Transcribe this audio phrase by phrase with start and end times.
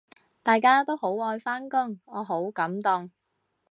[0.41, 3.11] 大家都好愛返工，我好感動